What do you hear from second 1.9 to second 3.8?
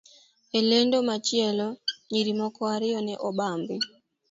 nyiri moko ariyo ne obambi,